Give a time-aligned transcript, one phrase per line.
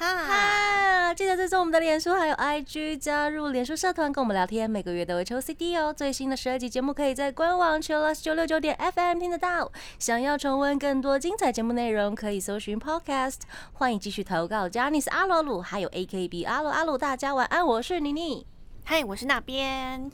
[0.00, 5.92] 哈，哈，记得追踪我们的脸书还有 IG，加入脸书社团跟我们聊天，每个月都会抽 CD 哦。
[5.92, 9.70] 最新的十二集节目可以在官网 c h i l l o s 九六九点 FM 听得到。
[9.98, 13.40] 想要重温更多精彩节目内容，可以搜寻 Podcast。
[13.74, 18.46] 欢迎继续投稿 j a n i c e 阿罗鲁，还有 AKB 阿罗阿鲁，大家晚安，我是妮妮。
[18.84, 20.10] 嗨，我是那边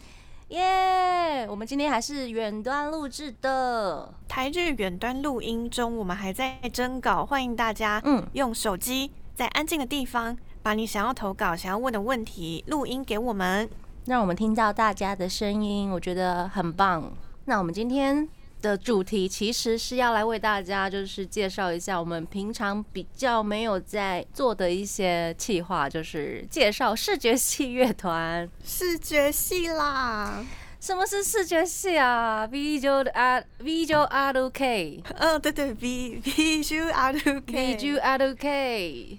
[0.48, 4.12] 耶我们今天还是远端录制的。
[4.26, 13.68] 台剧远端录音中，我们还在征稿，欢迎大家嗯，用手机在安静的地方，把你想要投稿、想要问的问题录音给我们。
[14.06, 17.12] 让我们听到大家的声音，我觉得很棒。
[17.44, 18.26] 那我们今天
[18.62, 28.48] 的主题其实是要来为大家就是介绍一下我们平常比较没有在做的一些企划，就是介绍视觉系乐团。
[28.64, 30.42] 视觉系啦，
[30.86, 39.18] 什么是视觉系啊？Visual Art Visual Art K 嗯，对对，V Visual Art K，Visual Art K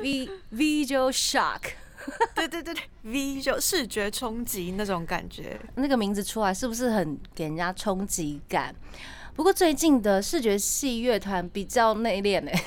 [0.00, 1.72] V Visual Shock
[2.36, 5.58] 对对对对，Visual 视觉冲击那种感觉。
[5.74, 8.72] 那个名字出来是不是很给人家冲击感？
[9.34, 12.64] 不过最近的视觉系乐团比较内敛欸诶，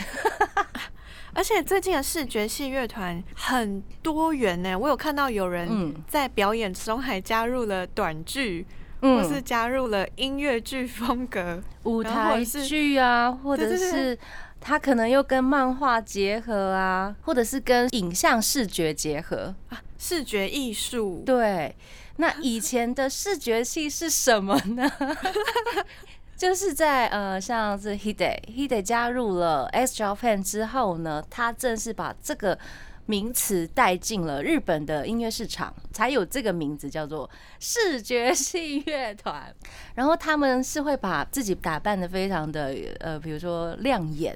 [1.33, 8.65] 而且最近的视觉系乐团很多元呢，我有看到有人嗯在表演中还加入了短剧，
[9.01, 11.61] 或是嗯，加入了音乐剧风格。
[11.83, 14.17] 舞台剧啊，或者是
[14.59, 19.81] 他可能又跟漫画结合啊，或者是跟影像视觉结合啊。
[19.97, 21.75] 视觉艺术，对，
[22.17, 24.91] 那以前的视觉系是什么呢？
[26.41, 32.57] 就是在呃，像是 Hide Hide 加入了 X Japan 之后呢，他正式把这个
[33.05, 39.53] 名词带进了日本的音乐市场，才有这个名字叫做视觉系乐团。
[39.93, 44.35] 然后他们是会把自己打扮的非常的呃，比如说亮眼，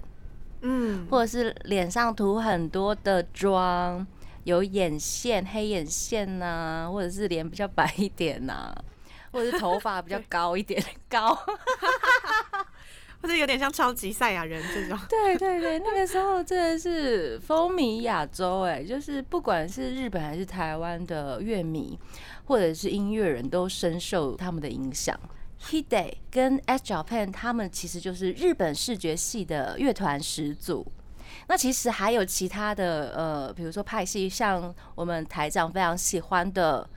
[0.62, 4.06] 嗯，或者是脸上涂很多的妆，
[4.44, 8.72] 有眼线、黑眼线呐、或者是脸比较白一点呐、
[9.36, 11.38] 或者是头发比较高一点高。
[13.22, 14.98] 或者有点像超级赛亚人这种。
[15.10, 21.98] 对对对，那个时候真的是风靡亚洲，哎，就是不管是日本还是台湾的乐迷
[22.46, 25.20] 或者是音乐人都深受他们的影响。
[25.60, 30.86] Hide 跟 S Japan 他们其实就是日本视觉系的乐团始祖。
[31.48, 36.88] 那其实还有其他的呃，比如说派系，像我们台长非常喜欢的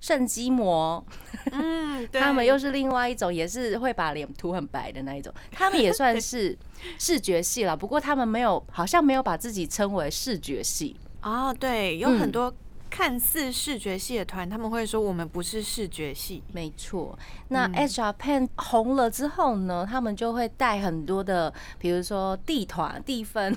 [0.00, 1.04] 圣肌膜，
[1.50, 5.32] 嗯，对他们又是另外一种，也是会把脸涂很白的那一种。
[5.50, 6.56] 他们也算是
[6.98, 10.96] 视觉系了，不过他们没有，好像没有把自己称为视觉系。
[11.22, 12.54] 哦，对，有嗯很多
[12.88, 16.42] 看似视觉系的团，他们会说我们不是视觉系。
[16.52, 23.54] 没错，那嗯 H Japan 红了之后呢，他们就会带很多的，比如说地团、地分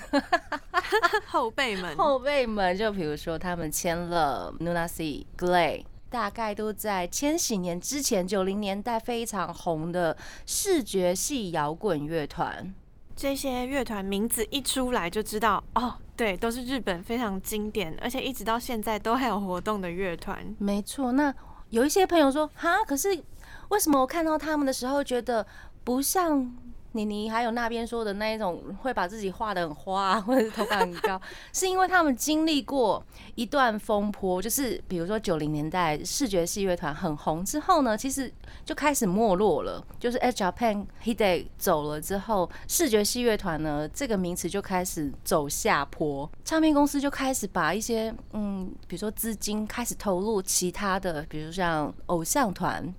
[1.29, 5.85] 后辈们，后辈们，就比如说他们签了 Nunasi Glay。
[6.11, 12.71] 大概都在千禧年之前，九零年代非常红的视觉系摇滚乐团。
[13.15, 20.53] 这些乐团名字一出来就知道，哦，对，都是日本非常经典，而且一直到现在都还有活动的乐团。
[20.59, 21.33] 没错，那
[21.69, 23.23] 有一些朋友说，哈，可是
[23.69, 25.47] 为什么我看到他们的时候，觉得
[25.85, 26.53] 不像
[26.93, 31.19] 妮妮还有那边说的那一种，会把自己画的很花， 或者头发很高，
[31.53, 33.03] 是因为他们经历过
[33.35, 38.31] 一段风波，就是比如说九零年代视觉系乐团很红之后呢，其实
[38.65, 39.81] 就开始没落了。
[39.99, 52.93] 就是 H Japan He Day 走了之后，视觉系乐团呢这个名词就开始走下坡，唱片公司就开始把一些嗯，比如说资金开始投入其他的，比如像偶像团。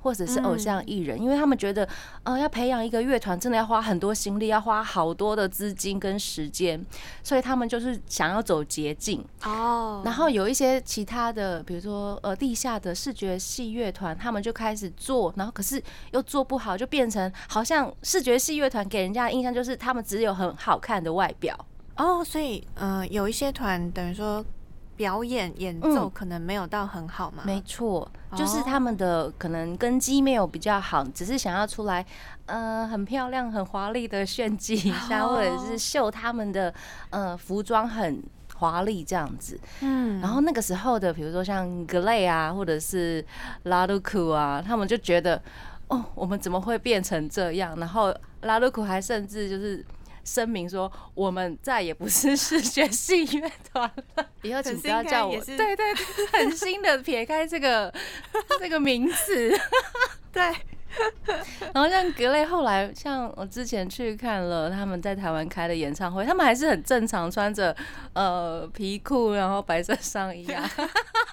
[0.00, 1.88] 或者是偶像艺人，因为他们觉得，
[2.22, 6.84] 呃，要培养一个乐团，真的要花很多心力，要花好多的资金跟时间，
[7.22, 9.24] 所以他们就是想要走捷径。
[9.44, 15.82] 哦然后有一些其他的，比如说呃地下的视觉系乐团，他们就开始做，然后可是
[16.12, 21.58] 又做不好，就变成好像视觉系乐团给人家的印象就是他们只有很好看的外表。
[21.96, 24.44] 哦，所以嗯、呃有一些团等于说
[24.98, 27.44] 表演演奏嗯可能没有到很好嘛。
[27.46, 32.04] 没错，就是哦他们的可能根基没有比较好，只是想要出来，
[32.46, 36.74] 呃，很漂亮、很华丽的炫技一下，哦或者是秀他们的
[37.10, 38.20] 呃服装很
[38.56, 39.58] 华丽这样子。
[39.82, 43.24] 嗯然后那个时候的，比如说像格雷啊，或者是
[43.62, 45.40] 拉鲁库啊，他们就觉得，
[45.86, 47.78] 哦，我们怎么会变成这样？
[47.78, 48.12] 然后
[48.42, 49.84] 拉鲁库还甚至就是
[50.28, 55.34] 声明说，我们再也不是视觉系乐团了， 以后请不要叫我。
[55.40, 55.94] 对对对，
[56.32, 57.92] 很新的撇开这个
[58.60, 59.58] 这个名字。
[60.30, 60.42] 对，
[61.72, 67.74] 然后像格雷后来，像我之前去看了他们在台湾开的演唱会，他们还是很正常，穿着
[68.12, 70.70] 呃皮裤，然后白色上衣啊。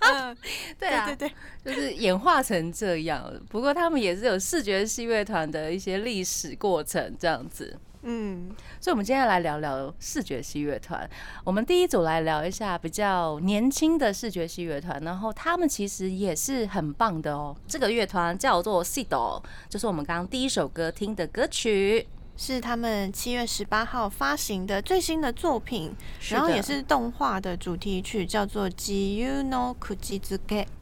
[0.02, 0.38] 嗯，
[0.80, 1.32] 对啊，对对
[1.64, 3.32] 对，就是演化成这样。
[3.50, 7.78] 不过他们也是有视觉系乐团的一些历史过程这样子。
[8.08, 8.50] 嗯，
[8.80, 11.10] 所以，我们今天来聊聊视觉系乐团。
[11.44, 17.56] 我们第一组来聊一下比较年轻的视觉系乐团，然后他们其实也是很棒的哦。
[17.68, 22.08] 这个乐团叫做 s i d o 就是我们刚刚第一首歌听的歌曲，
[22.38, 25.92] 是他们七月十八号发行的最新的作品，
[26.30, 30.38] 然后也是动画的主题曲，叫做《Ji You Know Kujizuke》。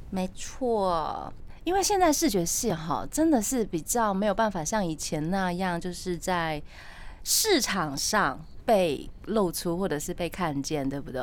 [0.10, 1.32] 没错。
[1.64, 6.62] 因为现在视觉系哈，真的是比较没有办法像以前那样，就是在
[7.24, 11.22] 市场上被露出或者是被看见，对不对？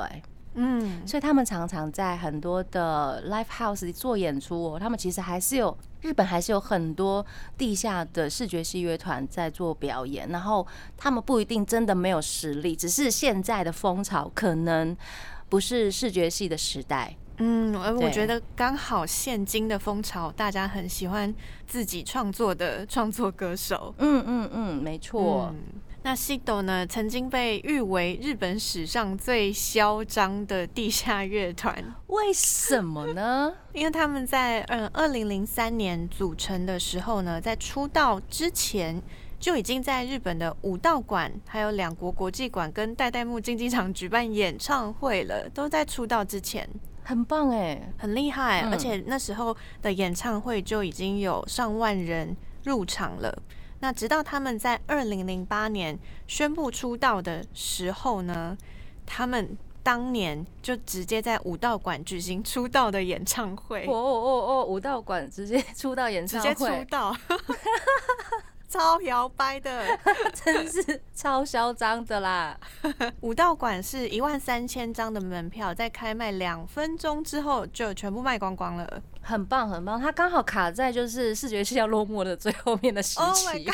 [0.54, 4.78] 嗯，所以他们常常在很多的 live house 里做演出哦。
[4.80, 7.24] 他们其实还是有日本还是有很多
[7.56, 10.66] 地下的视觉系乐团在做表演，然后
[10.96, 14.96] 他们不一定真的没有实力，只是现在的风潮可能
[15.48, 17.16] 不是视觉系的时代。
[17.38, 21.32] 嗯，而我觉得刚好现今的风潮，大家很喜欢
[21.66, 23.94] 自己创作的创作歌手。
[23.98, 25.48] 嗯嗯嗯，没错。
[25.54, 33.52] 嗯，那 Sido 呢，曾经被誉为日本史上最嚣张的地下乐团，为什么呢？
[33.74, 39.02] 因为他们在嗯二零零三年组成的时候呢，在出道之前。
[39.40, 46.68] 就已经在日本的武道馆、还有两国国际馆跟代代木竞技场举办演唱会了，都在出道之前。
[47.02, 53.42] 很棒哎，很厉害，嗯而且那时候的演唱会就已经有上万人入场了。
[53.80, 58.56] 那直到他们在二零零八年宣布出道的时候呢，
[59.04, 67.16] 他们当年就直接在武道馆举行出道的演唱会哦，哦哦哦，武道馆直接出道演唱会直接出，道，
[68.68, 69.98] 超摇摆的。
[70.44, 72.56] 真是超嚣张的啦！
[73.20, 79.02] 武道馆是一万三千张的门票，在开卖两分钟之后就全部卖光光了。
[79.20, 83.68] 很棒很棒，它刚好卡在就是视觉系要落幕的最后面的时 Oh 期。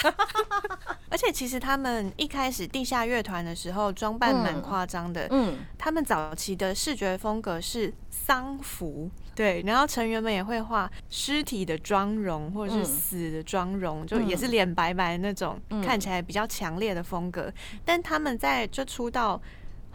[1.09, 17.51] 而且其实他们一开始地下乐团的时候装扮蛮嗯夸张的，嗯，他们早期的视觉风格是丧服，对，然后成员们也会画尸体的妆容或者是嗯死的妆容，就嗯也是脸白白的那种，嗯看起来比较强烈的风格。
[17.85, 19.41] 但他们在就出道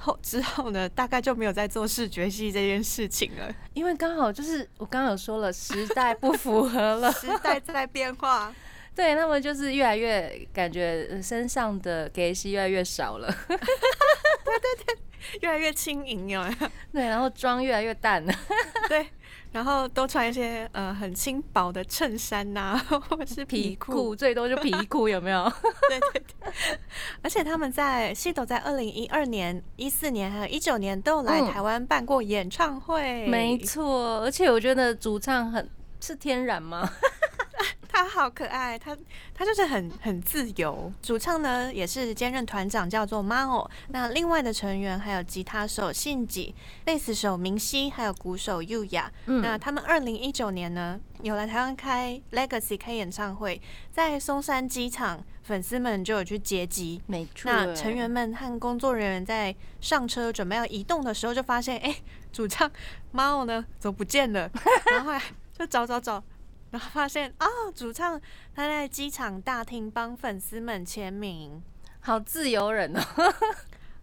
[0.01, 3.53] 后之后呢，大概就没有在做视觉系这件事情了。
[3.73, 8.53] 因为刚好就是我刚刚有说了，时代不符合了，时代在变化，
[8.95, 14.97] 对，那么就是越来越感觉呃身上的给息越来越少了， 对对对
[15.41, 16.51] 越来越轻盈哦？
[16.91, 18.33] 对，然后妆越来越淡了，
[18.89, 19.07] 对，
[19.51, 23.91] 然后都穿一些呃很轻薄的衬衫呐、 或者是皮皮裤。
[23.91, 25.43] 裤最多就皮裤， 有没有？
[25.89, 26.51] 对对对。
[27.21, 33.27] 而且他们在西斗在二零一二年、一四年还有一九年都有来嗯台湾办过演唱会。
[33.27, 35.69] 没错，而且我觉得主唱很
[35.99, 36.89] 是天然吗？
[38.01, 38.97] 他好可爱，他
[39.31, 40.91] 他就是很很自由。
[41.03, 43.69] 主唱呢也是兼任团长，叫做 Mao。
[43.89, 49.11] 那另外的成员还有吉他手信吉、贝斯手明熙，还有鼓手优雅。
[49.27, 56.99] 嗯那他们二零一九年呢有来台湾开 Legacy 开演唱会，在松山机场，粉丝们就有去接机。
[57.05, 61.95] 没错，那成员们和工作人员在上车准备要移动的时候，就发现，哎、
[62.33, 62.71] 主唱
[63.13, 64.49] Mao 呢怎么不见了？
[64.91, 65.13] 然后
[65.55, 66.23] 就找找找，
[66.71, 68.19] 然后发现啊、主唱
[68.55, 71.61] 他在机场大厅帮粉丝们签名，
[71.99, 73.01] 好自由人哦。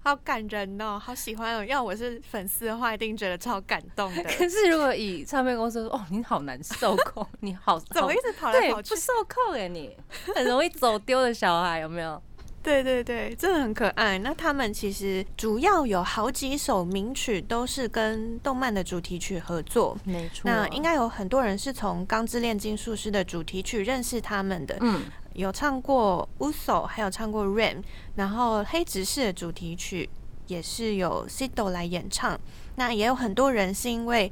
[0.00, 1.64] 好感人哦，好喜欢哦。
[1.64, 4.22] 要我是粉丝的话，一定觉得超感动的。
[4.38, 9.00] 可是如果以唱片公司说，哦，你好难受控，你好好怎么一直跑来跑去不？
[9.00, 9.94] 受控哎，你
[10.34, 12.22] 很容易走丢的小孩有没有？
[12.68, 14.18] 对对对，真的很可爱。
[14.18, 19.96] 那他们其实主要有好几首名曲都是跟动漫的主题曲合作。
[20.04, 27.76] 没错那应该有很多人是从《钢之炼金术师》的主题曲认识他们的，嗯，有唱过《Uso》，还有唱过《Rain》，
[28.16, 30.06] 然后《黑执事》的主题曲
[30.46, 32.38] 也是由 Sido 来演唱。
[32.76, 34.30] 那也有很多人是因为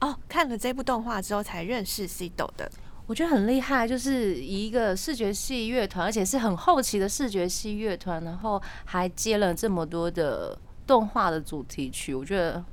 [0.00, 2.68] 哦看了这部动画之后才认识 Sido 的。
[3.06, 12.64] 我觉得很厉害，就是以一个视觉系乐团，而且是很后期的视觉系乐团，然后还接了这么多的动画的主题曲，我觉得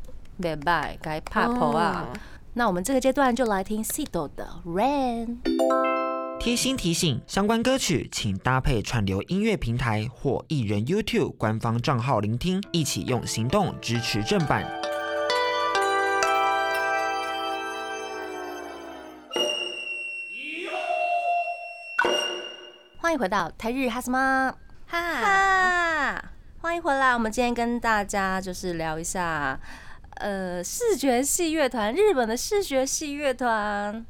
[0.42, 2.10] 拜拜该怕婆啊。
[2.12, 2.20] 哦
[2.56, 5.38] 那我们这个阶段就来听 Cido 的《Rain》。
[6.40, 14.83] 贴心提醒：相关歌曲请搭配串流音乐平台或艺人 YouTube 官方账号聆听，一起用行动支持正版。
[23.14, 24.52] 欢迎回到台日哈什么
[24.88, 26.26] 哈，哈，
[26.62, 27.14] 欢迎回来。
[27.14, 29.60] 我们今天跟大家就是聊一下，
[30.16, 34.04] 呃，视觉系乐团，日本的视觉系乐团，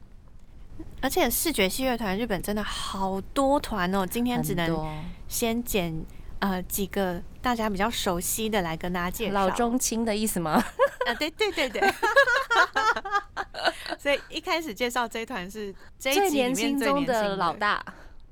[1.02, 5.94] 而且视觉系乐团日本真的好多团哦，今天只能先捡
[6.40, 9.34] 呃几个大家比较熟悉的来跟大家介绍。
[9.34, 10.64] 老中青的意思吗？
[11.08, 11.94] 啊，对对对对。
[14.00, 17.84] 所以一开始介绍这一团是这一集里面最年轻的老，大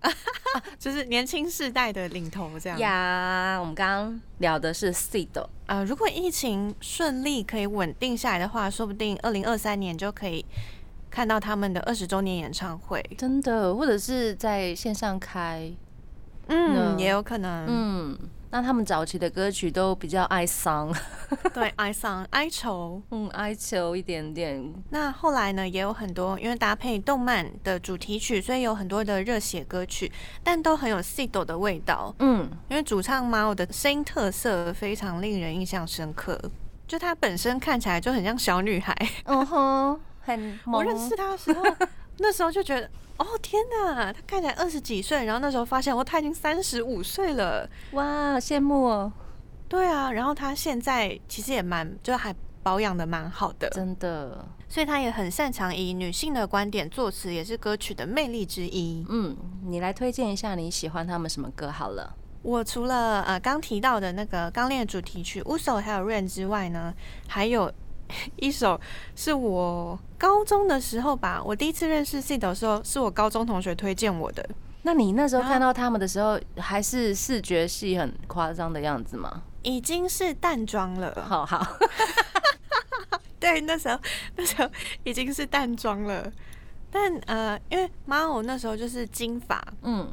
[0.79, 2.79] 就是年轻世代的领头这样。
[2.79, 3.57] 呀。
[3.59, 5.27] 我们刚刚聊的是 Seed，
[5.67, 10.45] 呃，如果疫情顺利可以稳定下来的话，说不定二零二三年就可以
[11.09, 13.03] 看到他们的二十周年演唱会。
[13.17, 15.71] 真的，或者是在线上开，
[16.47, 17.65] 嗯，也有可能。
[17.67, 18.17] 嗯，
[18.51, 20.93] 那他们早期的歌曲都比较哀伤，
[21.53, 23.01] 对，哀伤、哀愁。
[23.11, 30.11] 嗯，哀愁一点点，那后来呢，也有很多因为搭配动漫的主题曲，所以有很多的热血歌曲，
[30.43, 32.13] 但都很有 i d 的味道。
[32.19, 36.37] 嗯，因为主唱 Mao 的声音特色非常令人印象深刻，
[36.85, 38.93] 就她本身看起来就很像小女孩。
[39.25, 41.63] 嗯哼，很萌 我认识她的时候，
[42.19, 42.89] 那时候就觉得，
[43.21, 47.69] 哦天哪，他看起来二十几岁，然后那时候发现哦，他已经三十五岁了。
[47.91, 49.11] 哇，羡慕哦，
[49.67, 59.05] 对啊，然后他现在其实也蛮，就还保养的蛮好的，真的，所以他也很擅长以女性的观点作词，也是歌曲的魅力之一。
[59.09, 59.35] 嗯，
[59.65, 62.15] 你来推荐一下你喜欢他们什么歌好了。
[62.43, 66.91] 我除了呃刚提到的那个《钢炼》的主题曲《乌手》还有《Rain》之外呢，
[67.27, 67.71] 还有
[68.37, 68.79] 一首
[69.15, 74.47] 是我高中的时候吧，我第一次认识 C 的时候，是我高中同学推荐我的。
[74.83, 79.43] 那你那时候啊看到他们的时候，还是视觉系很夸张的样子吗？
[79.61, 81.77] 已经是淡妆了，好好，
[83.39, 83.99] 对，那时候
[84.35, 84.69] 那时候
[85.03, 86.31] 已经是淡妆了，
[86.89, 90.11] 但呃，因为妈我那时候就是金发，嗯。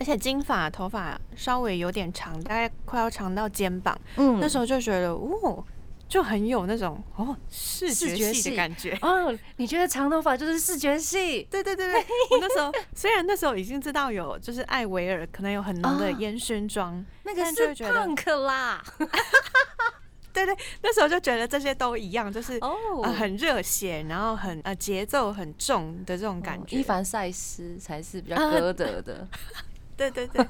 [0.00, 5.64] 而且金发头发稍微有点长，大概快要长到肩膀，嗯，那时候就觉得哦，
[6.12, 8.94] 就很有那种哦视觉系的感觉。
[9.00, 11.42] 哦，你觉得长头发就是视觉系？
[11.50, 12.00] 对对对对，
[12.32, 18.84] 我那时候虽然那时候已经知道有就是艾维尔可能有很浓的啊烟熏妆，那个是 punk 啦。
[20.34, 26.76] 对对，那时候就觉得这些都一样，就是、哦呃很热血，然后很呃节奏很重的这种感觉。
[26.76, 29.26] 哦伊凡赛斯才是比较啊歌德的，
[29.96, 30.46] 对对对，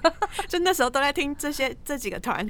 [0.48, 2.44] 就那时候都在听这些这几个团。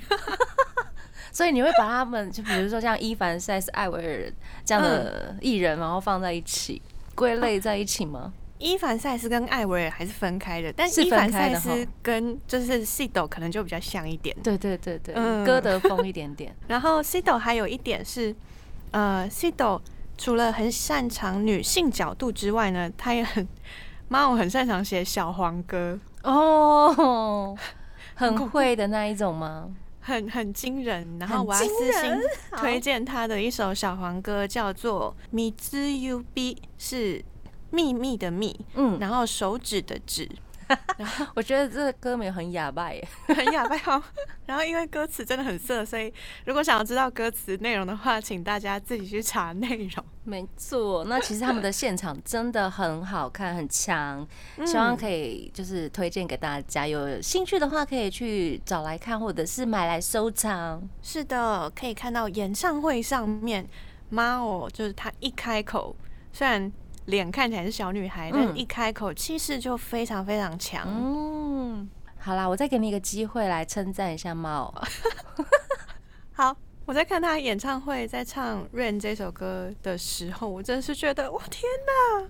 [1.33, 4.33] 所以你会把他们，就比如说像伊凡塞斯、艾维尔
[4.65, 6.81] 这样的艺人，然后放在一起，
[7.15, 8.33] 归类在一起吗？
[8.59, 14.37] 伊凡塞斯跟艾维尔还是分开的，但是伊凡分开的赛斯跟就是西斗可能就比较像一点。
[14.41, 16.55] 对对对对，嗯歌德风一点点。
[16.69, 18.33] 然后西斗还有一点是，
[18.93, 19.83] 呃，西斗
[20.17, 23.49] 除了很擅长女性角度之外呢，他也很
[24.07, 27.57] 妈我很擅长写小黄歌，哦，
[28.15, 29.71] 很会的那一种吗？
[30.03, 31.19] 很很惊人。
[31.19, 32.21] 然后我要私信
[32.59, 37.25] 推荐他的一首小黄歌，叫做《米兹 U B》，是
[37.71, 40.29] 秘密的秘，嗯，然后手指的指，
[41.35, 43.09] 我觉得这个歌名很哑巴耶。
[43.29, 44.03] 很哑巴哦。
[44.45, 46.13] 然后因为歌词真的很色，所以
[46.45, 50.05] 如果想要知道歌词内容的话，请大家自己去查内容。
[50.25, 54.25] 没错，那其实他们的现场真的很好看，很强，
[54.65, 60.81] 希望可以就是推荐给大家，有兴趣的话可以去找来看，或者是买来收藏。
[61.03, 63.69] 是的，可以看到演唱会上面，
[64.11, 65.97] 妈哦，就是她一开口，
[66.33, 66.71] 虽然
[67.07, 70.87] 脸看起来是小女孩，但嗯一开口气势就非常非常强。
[70.87, 74.73] 嗯，好啦，我再给你一个机会来称赞一下猫。
[76.33, 82.29] 好，我在看他演唱会，在唱《Rain》这首歌的时候，我真是觉得，我天哪，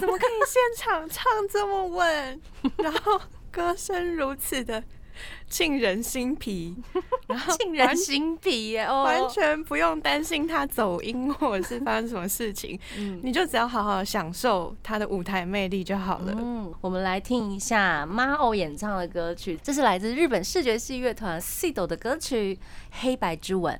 [0.00, 2.40] 怎么可以现场唱这么稳，
[2.76, 3.18] 然后
[3.50, 4.82] 歌声如此的
[5.48, 6.76] 沁人心脾，
[7.28, 8.84] 然后沁人心脾耶！
[8.84, 16.34] 哦，完全不用担心他走音或者是发生什么事情，嗯你就只要好好享受他的舞台魅力就好了。
[16.36, 22.54] 嗯，我们来听一下 Mao 演唱的歌曲，这是来自日本视觉系乐团 Sido 的歌曲
[23.00, 23.74] 《黑白之吻》。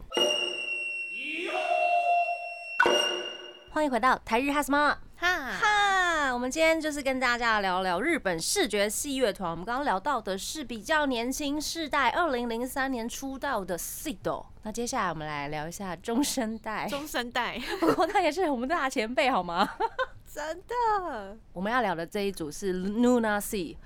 [3.71, 5.68] 欢迎回到台日哈什么哈，哈？
[6.39, 9.51] 我们今天就是跟大家聊聊日本视觉系乐团。
[9.51, 14.47] 我们刚刚聊到的是比较年轻世代，二零零三年出道的 Sido。
[14.63, 19.69] 那接下来我们来聊一下中生代，中生代，不过他也是我们大前辈，好吗？
[20.33, 21.37] 真的。
[21.53, 23.77] 我们要聊的这一组是 Luna Sea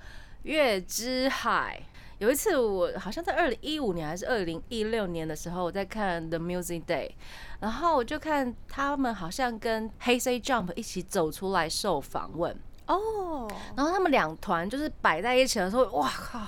[0.43, 1.81] 月之海。
[2.19, 7.11] 有一次我好像在二零一五年还是二零一六年的时候，我在看 The Music Day，
[7.59, 12.55] 然后我就看他们好像跟 Hey Jump 一起走出来受访问。
[12.85, 16.47] 哦，然后他们两团就是摆在一起的时候，哇靠，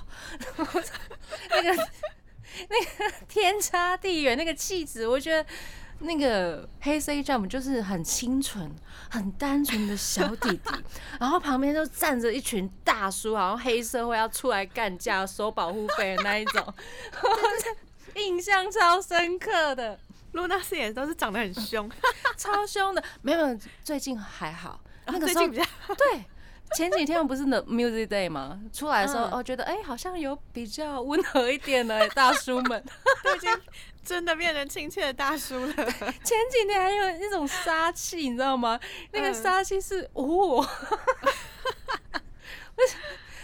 [1.50, 1.70] 那个
[2.70, 5.46] 那个天差地远，那个气质，我觉得
[6.06, 8.74] 那个黑 C Jump 就是很清纯、
[9.10, 10.72] 很单纯的小弟弟，
[11.20, 16.74] 然后旁边就站着一群大叔，好像黑社会要出来干架、收保护费的那一种，
[18.16, 20.00] 印象超深刻的，
[20.32, 21.90] 露娜斯也都是长得很凶，
[22.38, 23.04] 超凶的。
[23.22, 24.80] 没有，最近还好。
[25.08, 26.24] 那个时候最近比较对，
[26.76, 28.60] 前几天不是 The Music Day 吗？
[28.74, 32.84] 出来的时候，嗯哦，觉得哎、好像有比较温和一点的大叔们。
[33.24, 33.50] 都已经
[34.06, 35.74] 真的变成亲切的大叔了。
[35.74, 38.80] 前几年还有那种杀气，你知道吗？
[39.12, 40.24] 那个嗯杀气是哦，
[42.78, 42.82] 我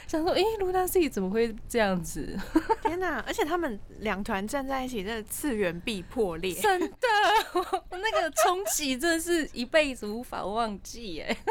[0.07, 2.37] 想说，哎、卢大 C 怎么会这样子？
[2.83, 3.23] 天哪！
[3.25, 6.53] 而且他们两团站在一起，真的次元壁破裂。
[6.53, 7.07] 真的，
[7.53, 11.37] 我那个冲击真的是一辈子无法忘记耶！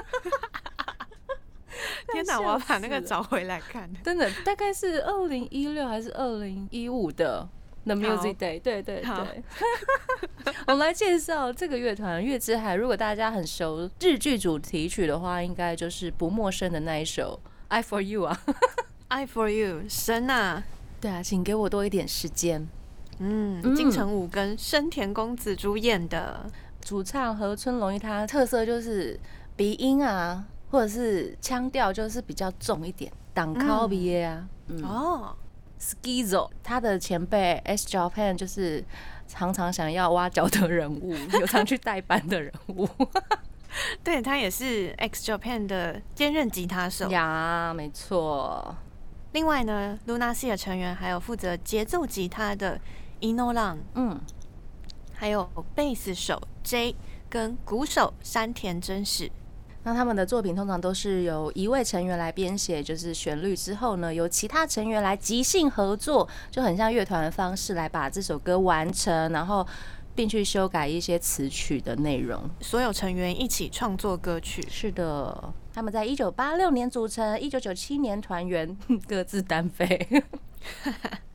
[2.13, 2.39] 天哪！
[2.39, 3.91] 我要把那个找回来看。
[4.05, 7.49] 真的，大概是二零一六还是二零一五的
[7.85, 9.43] The Music Day，对对好对。
[10.67, 12.75] 我们来介绍这个乐团月之海。
[12.75, 18.41] 如果大家很熟日剧主题曲的话，应该就是不陌生的那一首《I for You》啊。
[19.09, 20.63] I for you，神啊！
[21.01, 22.69] 对啊，请给我多一点时间。
[23.19, 26.49] 嗯，嗯金城武跟深田恭子主演的。
[26.81, 29.19] 主唱河村隆一，他特色就是
[29.57, 34.49] 鼻音啊，或者是腔调就是比较重一点，挡靠鼻耶啊。
[34.69, 35.37] 嗯哦，
[35.81, 38.85] Skizo，他的前辈 S Japan 就是
[39.27, 42.89] 常常想要挖角的人物，有常去代班的人物。
[44.05, 47.09] 对他也是 X Japan 的兼任吉他手。
[47.11, 48.77] 呀，没错。
[49.33, 52.81] 另外呢，Luna C 的成员还有负责节奏吉他的
[53.21, 54.21] Ino Lang，嗯，
[55.15, 56.97] 还有贝斯手 J
[57.29, 59.31] 跟鼓手山田真史。
[59.83, 69.67] 那他们的作品通常都是由一位成员来编写，就是旋律之后呢，由其他成员来即兴合作，就很像乐团的方式来把这首歌完成，然后
[70.15, 72.43] 并去修改一些词曲的内容。
[72.61, 74.63] 所有成员一起创作歌曲。
[74.69, 78.77] 是的，他们在一九八六年组成，一九九七年团员，
[79.09, 80.23] 各自单飞。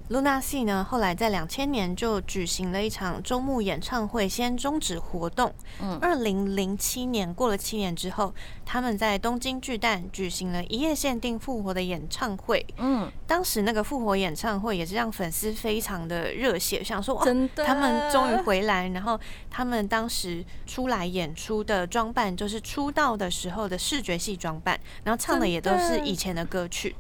[0.07, 5.51] Luna C 呢，后来在两千年就举行了一场周末演唱会，先终止活动。
[5.81, 8.31] 嗯二零零七年过了七年之后，
[8.63, 12.63] 他们在东京巨蛋举行了一夜限定复活的演唱会。
[12.77, 18.87] 嗯，当时那个复活演唱会也是让粉丝非常的热血，想说哇，真的，他们终于回来。
[18.89, 26.95] 然后他们当时出来演出的装扮就是出道的时候的视觉系装扮，然后唱的也都是以前的歌曲。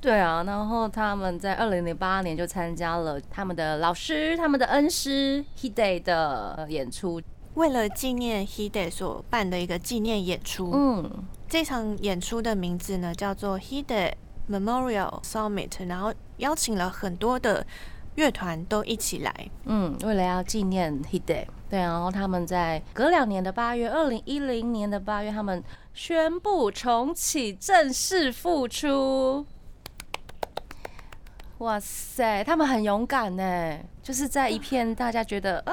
[0.00, 7.20] 对啊，然后他们在二零零八年就参加了他们的老师、他们的恩师 Hide 的呃演出。
[7.54, 11.10] 为了纪念 Hiday 所办的一个纪念演出，嗯，
[11.48, 14.12] 这场演出的名字呢叫做 Hiday
[14.48, 17.66] Memorial Summit，然后邀请了很多的
[18.14, 19.50] 乐团都一起来。
[19.64, 29.44] 嗯，为了要纪念 Hide，对，然后他们在隔两年的八月，二零一零年的八月，他们宣布重启，正式复出。
[31.60, 35.72] 哇塞，他们很勇敢呢，就是在一片大家觉得啊，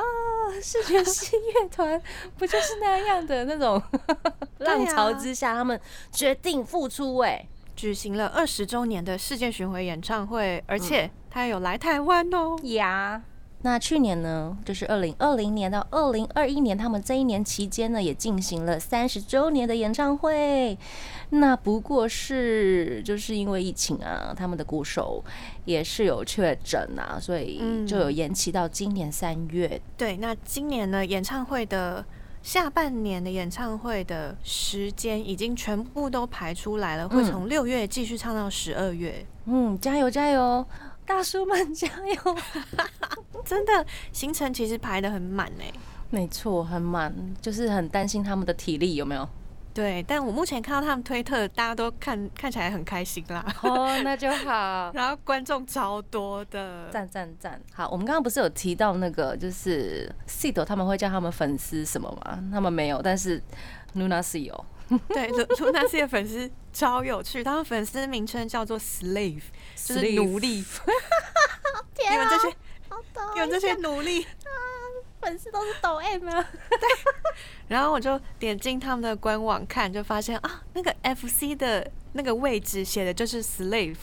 [0.62, 2.02] 视觉系乐团
[2.38, 3.82] 不就是那样的那种
[4.60, 5.80] 浪潮之下，他们
[6.12, 7.48] 决定复出哎。
[7.76, 12.58] 举行了二十周年的世界巡回演唱会，而且他有来台湾哦。
[12.64, 13.22] 呀。
[13.64, 20.78] 那去年呢，就是二零二零年到二零二一年，他们这一年期间呢，也进行了三十周年的演唱会。
[21.32, 25.24] 那不过是就是因为疫情啊，他们的鼓手
[25.66, 29.82] 也是有确诊啊，所以嗯就有延期到今年三月。
[29.98, 32.06] 对，那今年呢，演唱会的
[32.44, 39.26] 下半年的演唱会的时间已经全部都排出来了，会嗯从六月继续唱到十二月。
[39.46, 40.66] 嗯，加油加油，
[41.08, 42.38] 大叔们加油！
[43.46, 45.72] 真的行程其实排的很满哎。
[46.10, 49.28] 没错，很满，就是很担心他们的体力有没有？
[49.74, 54.92] 对，但我目前看到他们推特，大家都看看起来很开心啦，哦，那就好。
[54.96, 56.90] 然后观众超多的。
[56.92, 57.62] 赞赞赞！
[57.74, 62.44] 好，我们刚刚不是有提到那个，就是 C 斗他们会叫他们粉丝什么吗？
[62.52, 63.42] 他们没有，但是
[63.96, 64.66] Nuna 是有。
[65.10, 69.42] 对，露露娜西的粉丝超有趣，他们粉丝名称叫做 slave，
[69.76, 70.64] 就是奴隶。
[72.10, 72.56] 你们这些，
[73.34, 74.26] 你们这些奴隶，
[75.20, 76.48] 粉丝都是抖 M 啊。
[77.68, 83.98] 然后我就点进他们的官网看，就发现啊，那个 FC 的那个位置写的就是 slave，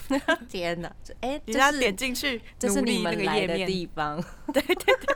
[0.47, 5.15] 天哪，这哎，你要点进去，这是你那们来的地方，对对对，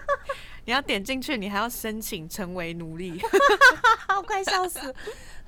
[0.65, 3.21] 你要点进去，你还要申请成为奴隶。
[4.07, 4.93] 好快笑死，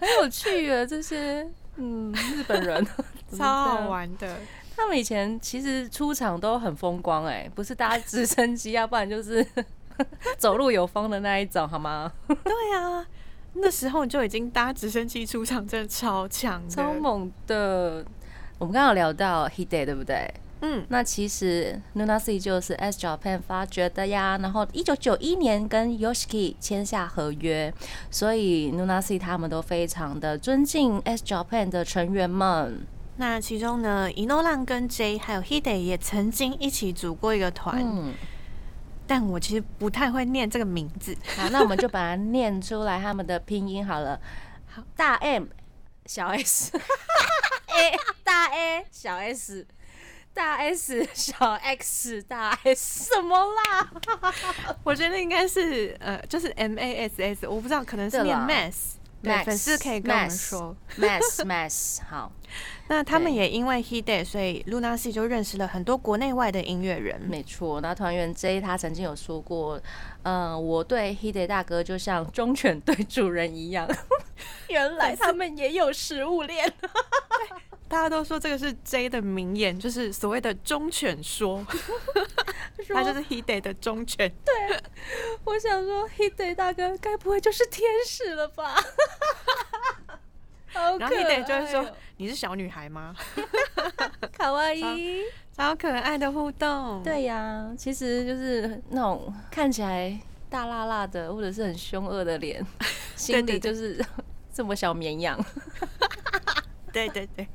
[0.01, 2.85] 很有趣啊，这些嗯日本人
[3.37, 3.87] 超好。
[3.89, 4.35] 玩的。
[4.75, 9.45] 他们以前其实出场都很风光哎、不是搭直升机，要不然就是
[10.37, 12.11] 走路有风的那一种，好吗？
[12.27, 13.05] 对啊，
[13.53, 18.03] 那时候就已经搭直升机出场，真的超强，超猛的。
[18.57, 20.33] 我们刚刚有聊到 He Day 对不对？
[20.63, 27.73] 嗯，那其实 Nuna C 就是 S Japan 发掘的呀，然后一九九一年跟 Yoshiki 签下合约，
[28.11, 32.85] 所以 Nuna C 他们都非常的尊敬 S Japan 的成员们。
[33.17, 38.13] 那其中呢，伊诺浪跟 J 还有 Hide 也曾经一起组过一个团，嗯，
[39.07, 41.17] 但我其实不太会念这个名字。
[41.35, 44.19] 好，那我们就把它念出来他们的拼音好了。
[44.67, 45.45] 好，大 M
[46.05, 46.79] 小 S，A
[48.23, 49.65] 大 A 小 S。
[50.33, 53.91] 大 S 小 X 大 S 什么啦？
[54.83, 58.95] 我觉得应该是呃，就是 M A S S，我不知道，可能是念 Mass。
[59.21, 60.75] 对，粉丝可以跟我们说。
[60.97, 62.31] Mass Mass 好，
[62.91, 67.21] 那他们也因为 He Day，所以 Luna C 就认识了很多国内外的音乐人。
[67.21, 67.79] 没错。
[67.79, 69.81] 那团员 J 他曾经有说过，
[70.23, 73.89] 嗯、我对 He Day 大哥就像忠犬对主人一样。
[74.67, 76.69] 原来他们也有食物链。
[77.87, 81.65] 大家都说这个是 J 的名言，就是所谓的忠犬说，
[82.93, 84.29] 他就是 He Day 的忠犬。
[84.43, 84.53] 对
[85.45, 88.75] 我想说 He Day 大哥该不会就是天使了吧？
[90.73, 93.15] 好然后 Hide 就会说哦：“你是小女孩吗
[94.37, 95.21] 卡哇伊。？”
[95.55, 100.17] 超可爱的互动。，对呀、其实就是那种看起来
[100.49, 102.65] 大辣辣的，或者是很凶恶的脸，
[103.15, 104.03] 心里就是
[104.53, 105.37] 这么小绵羊。
[106.93, 107.47] 对对对。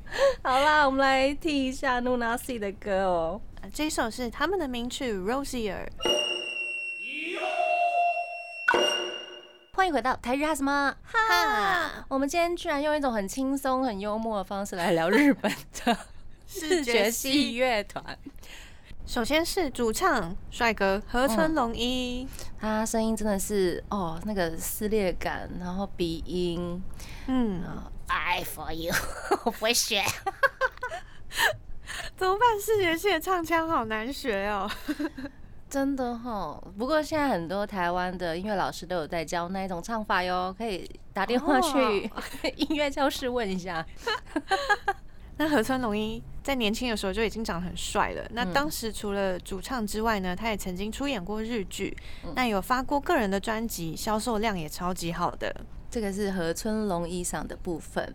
[0.43, 3.41] 好啦，我们来听一下 Nuna C 的歌哦。
[3.61, 5.75] 呃这一首是他们的名曲《Rosier》。
[9.87, 12.05] 迎回到台日哈什么哈？
[12.09, 15.49] 我们今天居然用一种很轻松、很幽默的方式来聊日本
[15.85, 15.97] 的
[16.45, 18.17] 视觉系乐团。
[19.05, 22.27] 首先是主唱帅哥河村隆一，
[22.59, 26.83] 他声音真的是哦，那个撕裂感，然后鼻音，
[27.27, 27.63] 嗯
[28.07, 28.93] ，I for you，
[29.45, 30.03] 我不会学。
[32.17, 32.59] 怎么办？
[32.59, 34.69] 视觉系的唱腔好难学哦。
[35.69, 42.09] 真的哈，不过现在很多台湾的音乐老师都有在教那一种唱法哟，可以打电话去
[42.55, 43.85] 音乐教室问一下。
[45.39, 48.25] 那河村隆一在年轻的时候就已经长得很帅了。
[48.31, 55.53] 那嗯当时除了主唱之外呢，他也曾经出演过日剧，嗯那有发过个人的专辑，销售量也超级好的。
[55.91, 58.13] 这个是河村隆一上的部分，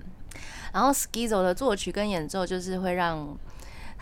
[0.73, 3.39] 然后 Skizo 的作曲跟演奏就是会让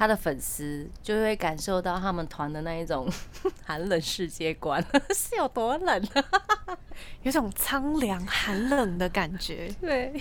[0.01, 3.07] 他的粉丝就会感受到他们团的那一种
[3.67, 4.83] 寒冷世界观
[5.15, 6.79] 是有多冷啊？
[7.23, 9.71] 有种苍凉寒冷的感觉。
[9.79, 10.19] 对，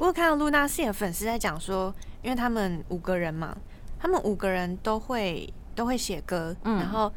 [0.00, 3.56] 我有看到露娜系的粉丝在讲说，因为他们五个人嘛，
[3.98, 7.12] 他们五个人都会都会写歌，嗯然后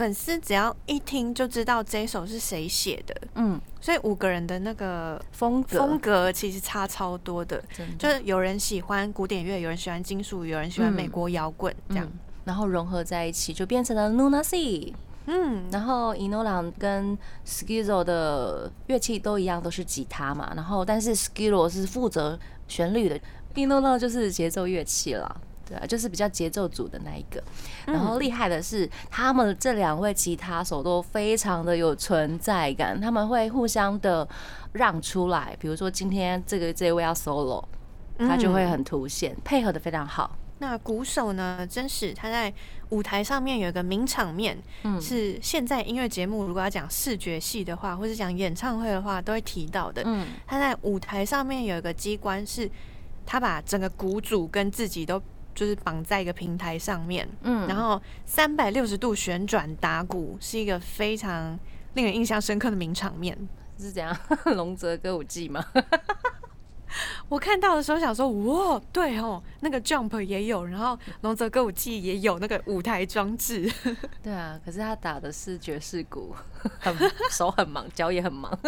[0.00, 7.62] 粉丝只要一听就知道这首是谁写的，嗯，所以五个人的那个风格风格其实差超多的。
[7.76, 12.06] 的就是有人喜欢古典乐，有人喜欢金属，有人喜欢嗯美国摇滚，这样。
[12.06, 14.92] 嗯然后融合在一起，就变成了 Luna C。
[15.26, 20.50] 嗯，然后 Inolan 跟 Skizo 的乐器都一样，都是吉他嘛。
[20.56, 22.36] 然后但是 Skizo 是负责
[22.66, 23.20] 旋律的
[23.54, 25.36] ，Inolan 就是节奏乐器啦。
[25.70, 27.40] 对啊，就是比较节奏组的那一个。
[27.86, 34.28] 然后厉害的是，他们这两位吉他手都非常的有存在感，他们会互相的
[34.72, 35.56] 让出来。
[35.60, 37.64] 比如说今天这个这位要 solo，
[38.18, 40.36] 他就会很凸显，配合的非常好。
[40.58, 41.66] 那鼓手呢？
[41.66, 42.52] 真是他在
[42.90, 50.02] 舞台上面有一个名场面，嗯，是现在音乐节目如果要讲视觉系的话，或是讲演唱会的话，都会提到的。
[50.04, 52.70] 嗯，他在舞台上面有一个机关，是
[53.24, 55.18] 他把整个鼓组跟自己都
[55.54, 61.58] 就是绑在一个平台上面，嗯然后三百六十度旋转打鼓，是一个非常
[61.94, 63.36] 令人印象深刻的名场面。
[63.78, 64.14] 是怎样？
[64.56, 65.64] 龙泽歌舞伎吗？
[67.28, 73.70] 我看到的时候想说，哇，对哦，那个 jump 也有，然后龙泽歌舞伎也有那个舞台装置。
[74.22, 76.34] 对啊，可是他打的是爵士鼓，
[76.80, 76.94] 很
[77.30, 78.58] 手很忙，脚也很忙。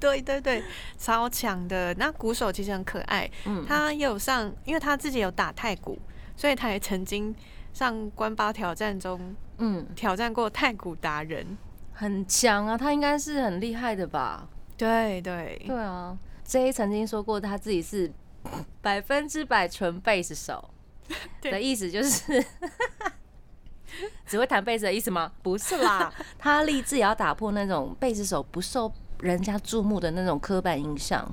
[0.00, 0.64] 对对对，
[0.98, 1.94] 超强的。
[1.94, 5.98] 那鼓手其实很可爱，嗯，他也有上，因为他自己有打太鼓，
[6.36, 7.34] 所以他也曾经
[7.72, 11.56] 上关八挑战中嗯，挑战过太鼓达人。
[11.92, 14.48] 很强啊，他应该是很厉害的吧？
[14.76, 18.10] 对对，对啊，J 曾经说过他自己是
[18.80, 20.70] 百分之百纯贝斯手
[21.42, 22.42] 对的意思，就是
[24.24, 25.30] 只会弹贝斯的意思吗？
[25.42, 28.90] 不是啦，他立志也要打破那种贝斯手不受
[29.22, 31.30] 人家注目的那种刻板印象。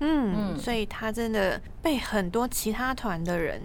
[0.00, 3.60] 嗯，嗯所以他真的被很多其他团的人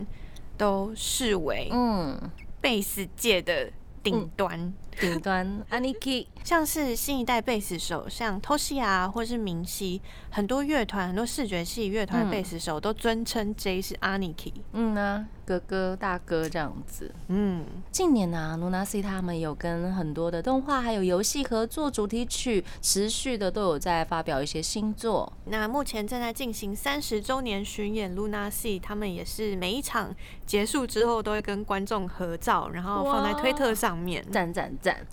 [0.57, 2.19] 都视为嗯，
[2.59, 3.71] 贝斯界的
[4.03, 4.73] 顶端。
[4.99, 14.53] 顶端 Aniki，像是新一代贝斯手，像 Toshi 啊，或是明熙，很多乐团、很多视觉系乐团贝斯手都尊称 J 是 Aniki。
[14.73, 17.13] 嗯啊，哥哥大哥这样子。
[17.27, 25.31] 嗯，近年啊，Luna C 他们有跟很多的动画还有游戏合作，主题曲持续的都有在发表一些新作。
[25.45, 30.13] 那目前正在进行三十周年巡演，Luna Sea 他们也是每一场
[30.45, 34.25] 结束之后都会跟观众合照，然后放在推特上面。
[34.31, 35.05] 赞赞赞！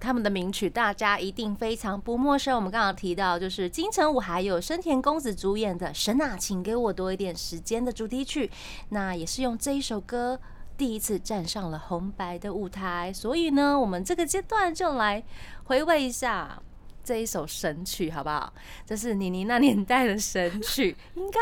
[0.00, 2.54] 他们的名曲大家一定非常不陌生。
[2.54, 8.50] 我们刚刚提到，就是金城武还有深田恭子主演的《神啊，请给我多一点时间》的主题曲，
[8.90, 10.38] 那也是用这一首歌
[10.76, 13.12] 第一次站上了红白的舞台。
[13.14, 15.22] 所以呢，我们这个阶段就来
[15.64, 16.60] 回味一下
[17.02, 18.52] 这一首神曲，好不好？
[18.84, 21.40] 这是妮妮那年代的神曲， 应该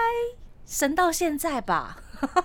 [0.64, 2.00] 神到现在吧？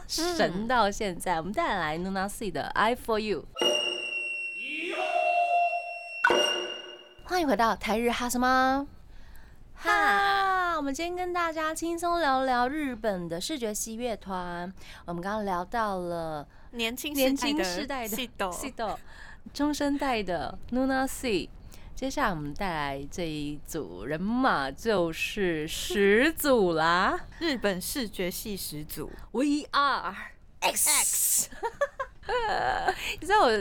[0.08, 3.46] 神到现在，我们带来 Nuna C 的《I For You》。
[7.23, 8.88] 欢迎回到台日哈什么？
[9.76, 14.73] 哈，我们今天跟大家轻松聊聊日本的视觉系乐团。
[15.06, 18.97] 我们刚刚聊到了年轻年轻世代的系斗，系斗，
[19.54, 21.50] 中生代的 Nuna C。
[21.93, 29.12] 接下来我们带来这一组人马就是始祖啦日本视觉系始祖。
[29.32, 30.15] ，We Are
[30.60, 31.50] X。
[33.20, 33.52] 你知道我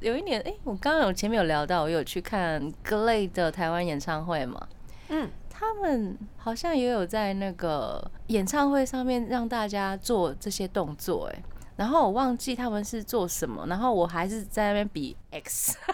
[0.00, 4.66] 有一年，哎、我刚刚有前面有聊到，我有去看 Glade 的台湾演唱会嘛，
[5.08, 11.42] 嗯，他们好像也有在那个演唱会上面让大家做这些动作，哎，
[11.76, 15.76] 然后我忘记他们是做什么，然后我还是在那边比 X，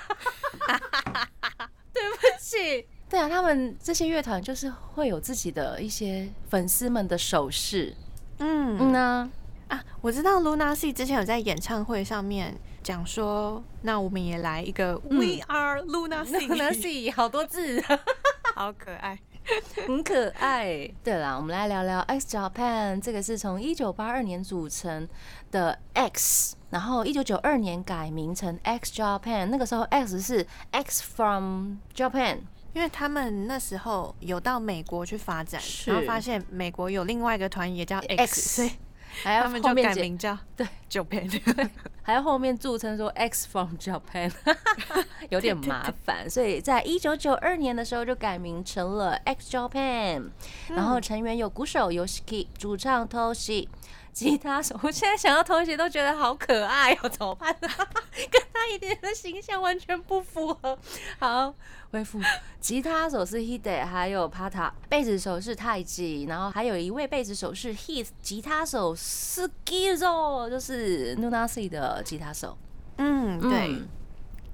[1.92, 2.86] 对不起。
[3.08, 7.94] 对啊，他们这些乐团就是会有自己的一些粉丝们的手势，
[8.38, 8.78] 嗯。
[8.80, 9.30] 嗯啊，
[9.72, 17.82] 啊，我知道 Luna Sea 之前有在演唱会上面讲说，那我们也来一个 We Are Luna Sea，那 C 好多字，
[18.54, 19.18] 好可爱。
[19.86, 20.88] 很可爱。
[21.02, 25.08] 对啦，我们来聊聊 X Japan，这个是从一九八二年组成
[25.50, 32.40] 的 X，然后一九九二年改名成 X Japan，那个时候 X 是 X from Japan，
[32.74, 38.70] 因为他们那时候有到美国去发展，然后发现美国有另外一个团也叫 X，, X 所以
[39.22, 41.68] 还要他们就后面改名叫 对 Japan。
[42.02, 44.32] 还要后面著称说 X from Japan，
[45.30, 50.30] 有点麻烦，所以在一九九二年的时候就改名成了 X Japan，
[50.68, 53.68] 然后成员有鼓手 Yoshiki、主唱 Toshi。
[54.12, 57.68] 吉他手， 我现在想到 Toshi 都觉得好可爱哦，怎么办呢？
[58.30, 60.78] 跟他一点的形象完全不符合。
[61.18, 61.54] 好，
[61.90, 62.20] 恢复。
[62.60, 72.56] 吉他手是 Hide，还有 Pata，贝斯手是太极，然后还有一位贝斯手是 Heath，吉他手 Skizo，就是 Nunasi 的吉他手。
[72.98, 73.68] 嗯，对。
[73.68, 73.88] 嗯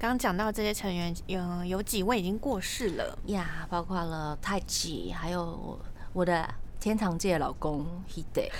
[0.00, 3.18] 刚刚讲到这些成员，有有几位已经过世了。
[3.26, 5.76] 呀，包括了太极，还有
[6.12, 6.48] 我的
[6.88, 8.50] 天堂界老公 He Day，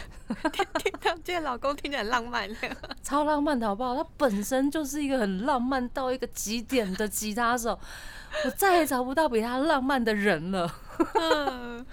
[0.78, 2.46] 天堂界老公听起来很浪漫。
[3.02, 3.96] 超浪漫的好不好？
[3.96, 7.70] 他本身就是一个很浪漫到一个极点的吉他手，
[8.44, 10.70] 我再也找不到比他浪漫的人了。
[11.14, 11.86] 嗯，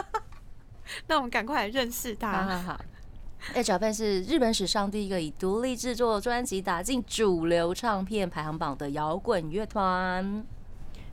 [1.08, 2.42] 那我们赶快来认识好他。
[2.42, 2.80] 好好。
[3.54, 10.44] H Japan 是日本史上第一个以独立制作专辑打进主流唱片排行榜的摇滚乐团。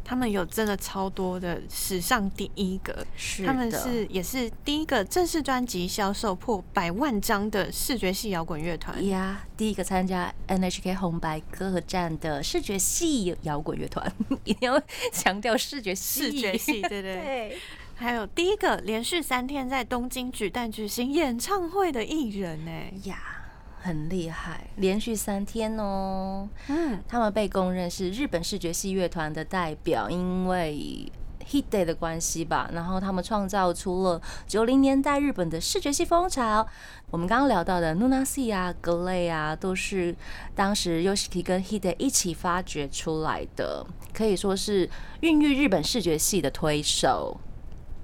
[0.10, 9.06] 他们有真的超多的史上第一个，是他们是也是第一个正式专辑销售破百万张的视觉系摇滚乐团。
[9.06, 14.12] 呀，第一个参加 NHK 红白歌合战的视觉系摇滚乐团，
[14.46, 14.82] 一定要
[15.14, 16.24] 强调视觉系。
[16.24, 17.16] 视觉系，对对对。
[17.22, 17.58] 对，
[17.94, 22.72] 还有第一个连续三天在东京举办举行演唱会的艺人呢。
[23.04, 23.39] 呀，
[23.82, 26.48] 很厉害，连续三天哦。
[26.68, 31.12] 嗯，他们被公认是日本视觉系乐团的代表，因为
[31.50, 36.68] Hit Day 的关系吧，然后他们创造出了九零年代日本的视觉系风潮。
[37.10, 40.16] 我们刚刚聊到的 Nuna C 啊、Glay 啊，都是
[40.54, 44.88] 当时 Yoshiki 跟 Hit Day 一起发掘出来的，可以说是
[45.22, 47.40] 孕育日本视觉系的推手。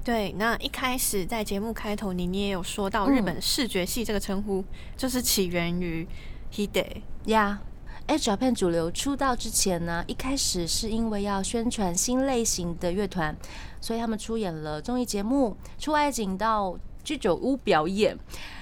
[0.06, 0.32] 对。
[0.38, 4.64] 那一开始在节目开头，你你也有说到，日本视觉系这个称呼
[4.96, 6.08] 就是起源于
[6.54, 7.02] Hide。
[7.26, 7.60] 呀
[8.08, 13.36] 哎 Japan 主流出道之前呢，一开始是因为要宣传新类型的乐团，
[13.82, 18.16] 所以他们出演了综艺节目，出外景到居酒屋表演。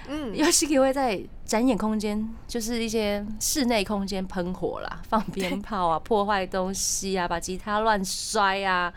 [0.07, 8.93] 嗯，尤其会在展演空间，就是一些室内空间喷火啦，放鞭炮啊，破坏东西啊，把吉他乱摔啊，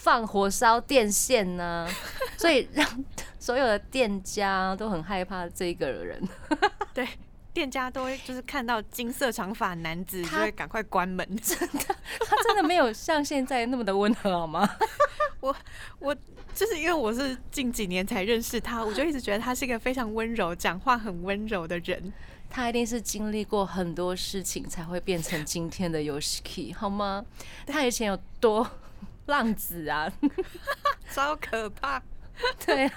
[0.00, 1.86] 放火烧电线呐、
[2.38, 3.04] 所以让
[3.38, 6.18] 所有的店家都很害怕这个人。
[6.94, 7.06] 对，
[7.52, 11.26] 店家都会就是看到金色长发男子就会赶快关门。
[11.36, 11.94] 真的
[12.26, 14.66] 他真的没有像现在那么的温和好吗？
[15.40, 15.54] 我
[15.98, 16.16] 我
[16.54, 22.10] 就是因为我是近几年才认识他，我就一直觉得他是一个非常温柔、讲话很温柔的人。
[22.52, 27.24] 他一定是经历过很多事情才会变成今天的 Yoshiki 好吗？
[27.64, 28.68] 他以前有多
[29.30, 30.12] 浪子啊？
[31.10, 32.02] 超可怕！
[32.66, 32.92] 对啊，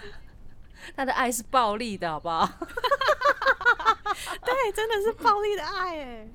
[0.95, 2.47] 他的爱是暴力的，好不好？
[4.45, 6.27] 对，真的是暴力的爱哎。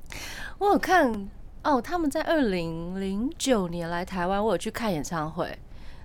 [0.58, 1.28] 我有看
[1.62, 5.56] 哦，他们在二零零九年来台湾，我有去看演唱会，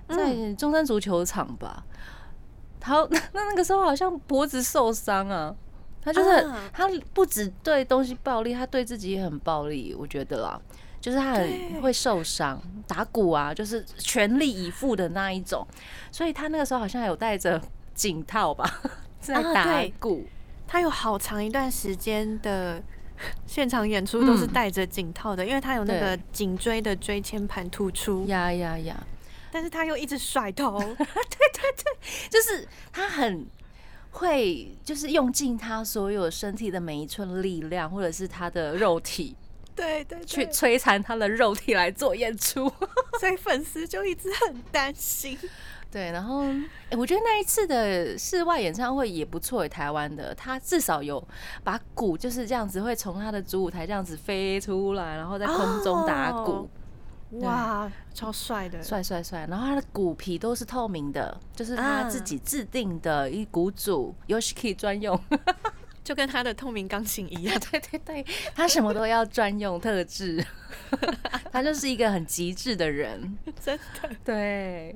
[0.10, 1.84] 在中山足球场吧。
[2.84, 5.56] 好，那那个时候好像脖子受伤啊。
[6.02, 10.62] 他就是、啊他不止对东西暴力，他对自己也很暴力，我觉得啦，
[11.04, 15.68] 就是他很会受伤，打鼓啊，就是全力以赴的那一种。
[16.14, 17.62] 所以他那个时候好像有带着
[17.94, 18.82] 颈套吧，
[19.20, 20.26] 在打鼓。
[20.66, 22.82] 他有好长一段时间的
[23.46, 29.06] 现场演出都是嗯带着颈套的，因为他有那个颈椎的椎间盘突出，呀呀呀！
[29.52, 30.80] 但是他又一直甩头。
[30.80, 33.46] 对对对就是他很
[34.12, 39.36] 会，就是用尽他所有身体的每一寸力量，或者是他的肉体，
[39.76, 42.72] 对对去，摧残他的肉体来做演出。
[43.20, 45.38] 所以粉丝就一直很担心。
[45.92, 46.42] 对，然后、
[46.90, 51.24] 诶我觉得那一次的室外演唱会也不错，台湾的他至少有
[51.64, 56.68] 把鼓就是这样子会从他的主舞台这样子飞出来，然后在空中打鼓
[57.30, 59.46] 哦，哇，超帅的，帅帅帅。
[59.48, 65.20] 然后他的鼓皮都是透明的，就是他啊自己制定的一鼓组，Yoshiki 专用。
[66.04, 67.60] 就跟他的透明钢琴一样。
[67.72, 70.44] 对对对，他什么都要专用特质，
[71.52, 73.38] 他就是一个很极致的人。
[73.62, 74.96] 真的，对，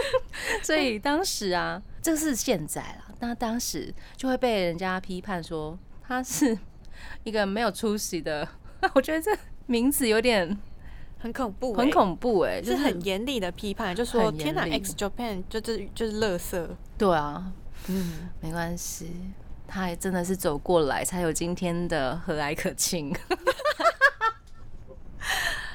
[0.62, 6.58] 所以当时啊，这是现在啦，那当时就会被人家批判说他是
[7.22, 8.46] 一个没有出息的。
[8.94, 9.30] 我觉得这
[9.66, 10.58] 名字有点
[11.18, 16.66] 很恐怖、很，恐怖哎、就是是很严厉的批判，就说天哪，X Japan 就是就是垃圾。
[16.96, 17.52] 对啊，
[17.88, 19.12] 嗯，没关系，
[19.70, 23.14] 他还真的是走过来才有今天的和蔼可亲。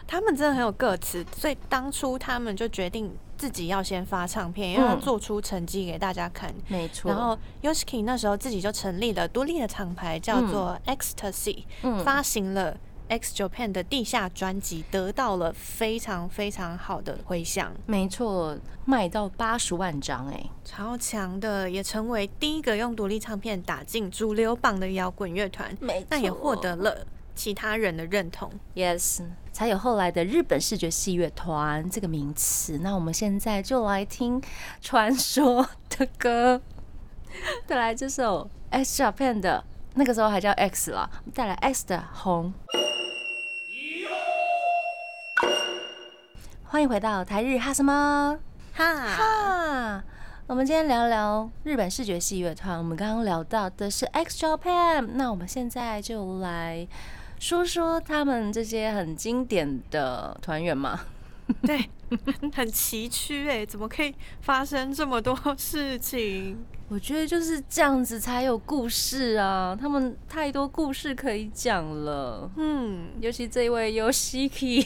[0.07, 6.53] 他们真的很有个词，所以当初他们就决定自己要先发唱片，因为要嗯做出成绩给大家看。
[6.67, 12.77] 没错，然后 Yoshiki 那时候自己就成立了独立的厂牌，叫做 Ecstasy，、嗯发行了
[13.07, 28.51] X Japan 的地下专辑，得到了非常非常好的回响，没错，卖到八十万张哎、超强的，也成为第一个用独立唱片打进主流榜的摇滚乐团，没那也获得了其他人的认同。
[28.73, 32.79] Yes，才有后来的日本视觉系乐团这个名词。
[32.79, 34.41] 那我们现在就来听
[34.81, 36.61] 传说的歌，
[37.67, 39.63] 再来这首 X Japan 的，
[39.97, 42.53] 那个时候还叫 X 啦，带来 X 的红。
[46.65, 48.37] 欢迎回到台日哈什么
[48.73, 50.03] 哈，哈。
[50.47, 52.77] 我们今天聊聊日本视觉系乐团。
[52.77, 56.85] 我们刚刚聊到的是 X Japan，那我们现在就来
[57.39, 60.99] 说说他们这些很经典的团员嘛。
[61.61, 61.89] 对，
[62.53, 66.65] 很崎岖哎，怎么可以发生这么多事情？
[66.87, 72.49] 我觉得就是这样子才有故事啊，他们太多故事可以讲了。
[72.57, 74.85] 嗯，尤其这一位 Yoshiki，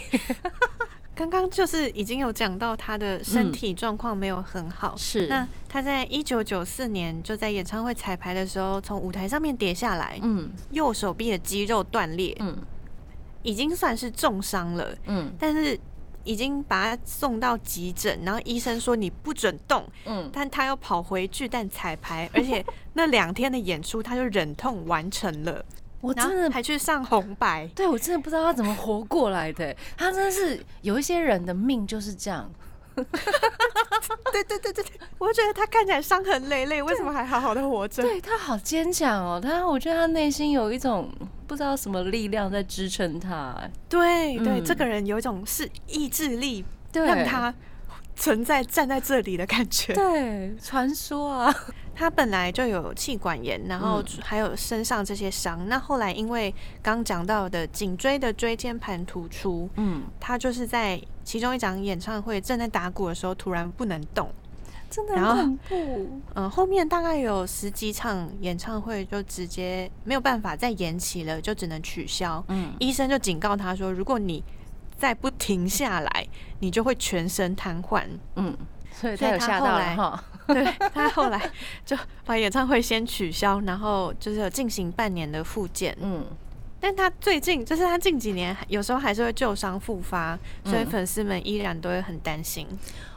[1.13, 5.27] 刚刚就是已经有讲到他的身体状况没有很好，是。
[5.27, 10.49] 那他在一九九四年就在演唱会彩排的时候，从舞台上面跌下来，嗯。
[10.71, 12.57] 右手臂的肌肉断裂，嗯。
[13.43, 15.33] 已经算是重伤了，嗯。
[15.37, 15.77] 但是
[16.23, 25.63] 已经把他送到急诊，然后医生说你不准动，嗯，但他又跑回巨蛋彩排，而且 那两天的演出他就忍痛完成了，
[26.01, 27.67] 我真的还去上红白。
[27.75, 29.75] 对我真的不知道他怎么活过来的。
[29.97, 32.49] 他真的是有一些人的命就是这样。
[34.31, 38.03] 对对对对对，我觉得他看起来伤痕累累，为什么还好好的活着？
[38.03, 41.11] 对他好坚强哦，他我觉得他内心有一种
[41.47, 43.55] 不知道什么力量在支撑他。
[43.59, 47.53] 哎对对，嗯这个人有一种是意志力，对，让他
[48.15, 49.93] 存在站在这里的感觉。
[49.93, 51.53] 对，传说啊，
[51.95, 55.67] 他本来就有气管炎，然后嗯还有身上这些伤。
[55.67, 64.27] 那后来因为刚讲到的颈椎的椎间盘突出，嗯，他就是在其中一场演唱会正在打鼓的时候突然不能动。
[64.89, 66.09] 真的恐怖。
[66.33, 72.43] 嗯，后面大概有十几场演唱会就直接没有办法再延期了，就只能取消。
[72.47, 74.43] 嗯，医生就警告他说，如果你
[74.97, 76.27] 再不停下来，
[76.61, 78.03] 你就会全身瘫痪。
[78.35, 78.57] 嗯，
[78.91, 80.23] 所以他他有吓到了。
[80.49, 81.39] 对他后来
[81.85, 85.95] 就把演唱会先取消，然后就是有进行半年的复健。
[86.01, 86.25] 嗯，
[86.79, 92.67] 但他最近就是他近几年有时候还是会旧伤复发，所以嗯粉丝们依然都会很担心。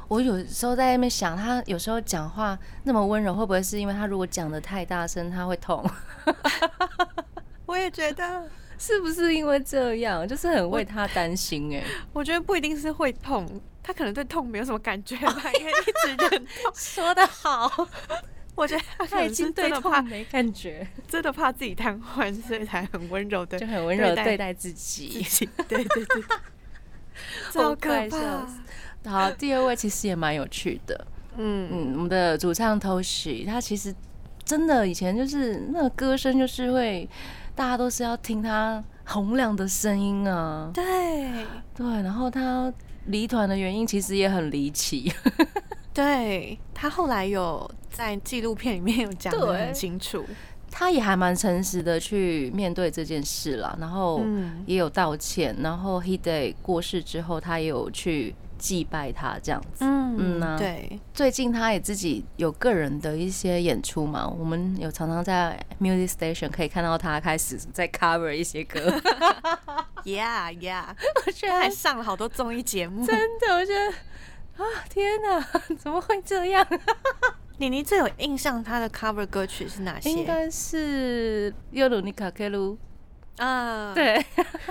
[0.09, 5.83] 我有时候在那边想，他有时候讲话那么温柔，会不会是因为他如果讲的太大声，他会痛？
[7.65, 8.47] 我也觉得，
[8.77, 10.27] 是不是因为这样？
[10.29, 11.83] 就是很为他担心哎、
[12.13, 13.49] 我觉得不一定是会痛，
[13.83, 16.73] 他可能对痛没有什么感觉吧， 因为一直忍痛。
[16.75, 17.89] 说的好，
[18.55, 25.23] 我觉得他已能经对是真的怕，痛没感觉，真的怕自己瘫痪，所以才很温柔的就很温柔的对待自自己。
[25.23, 25.49] 己。
[25.69, 26.23] 对对对，
[27.63, 28.47] 好可怕。
[29.11, 31.69] 好，第二位其实也蛮有趣的，嗯。
[31.73, 33.95] 嗯，我们的主唱 Toshi，他其实
[34.45, 37.09] 真的以前就是那个歌声，就是会
[37.55, 40.85] 大家都是要听他洪亮的声音啊，对。
[41.75, 42.73] 对，然后他
[43.07, 45.13] 离团的原因其实也很离奇，
[45.93, 50.25] 对，他后来有在纪录片里面有讲的很清楚。
[50.75, 59.85] 他也还蛮诚实的去面对这件事了，然后嗯，也有道歉，然后 Hide 过世之后，他也有去祭拜他这样子。
[59.85, 68.81] 嗯嗯呐对，最近他也自己有个人的一些演出嘛，我们有常常在 Music Station 可以看到他开始在 cover 一些歌，
[70.05, 70.85] Yeah Yeah，
[71.27, 73.05] 我觉他还上了好多综艺节目。
[73.05, 73.91] 真的，我觉得
[74.57, 76.67] 啊，天哪，怎么会这样？
[77.63, 80.11] 妮妮最有印象他的 cover 歌曲是哪些？
[80.11, 82.77] 应该是尤鲁尼卡克鲁，
[83.37, 84.21] 啊，对，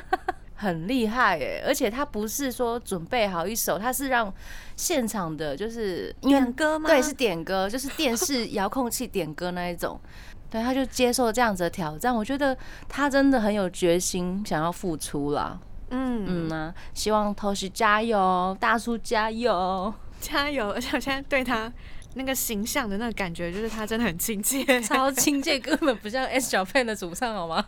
[0.56, 1.64] 很厉害耶！
[1.66, 4.32] 而且他不是说准备好一首，他是让
[4.76, 6.89] 现场的，就是点歌吗？
[6.89, 9.98] 对是点歌，就是电视遥控器点歌那一种。
[10.52, 12.58] 对，他就接受这样子的挑战，我觉得
[12.89, 15.58] 他真的很有决心，想要付出啦。
[15.92, 20.72] 嗯嗯啊，希望头是加油，大叔加油，加油！
[20.72, 21.72] 而且我现在对他
[22.16, 24.64] 那个形象的那个感觉，就是他真的很亲切。
[24.82, 27.66] 超亲切，根本不像 S 小片的主唱好吗？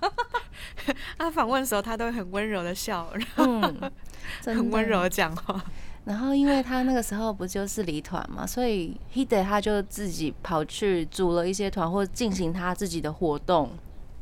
[1.18, 3.92] 他访问的时候，他都会很温柔的笑，然后嗯，
[4.56, 5.64] 很温柔的讲话。
[6.06, 13.72] 然后因为他那个时候不就是离团嘛，所以 h e d e 他就自己跑去组了一些团，或进行他自己的活动，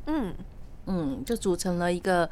[0.05, 0.31] 嗯，
[0.85, 2.29] 嗯，就组成了一个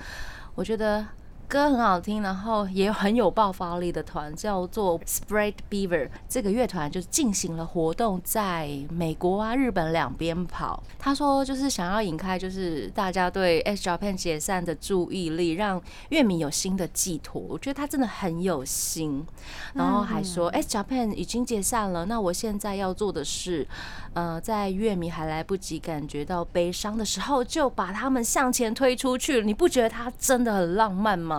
[0.53, 1.03] 我觉得
[1.49, 6.07] 歌很好听，然后也很有爆发力的团，叫做 Spread Beaver。
[6.27, 10.83] 这个乐团就进行了活动，在美国啊、日本两边跑。
[10.99, 17.41] 他说就是想要引开就是大家对 S Japan 解散的注意力，让乐迷有新的寄托。
[17.41, 19.25] 我觉得他真的很有心，
[19.73, 23.67] 然后还说 S Japan 已经解散了，那我现在要做的是，
[24.13, 29.41] 呃，在乐迷还来不及感觉到悲伤的时候，就把他们向前推出去。
[29.41, 31.38] 你不觉得他真的很浪漫吗？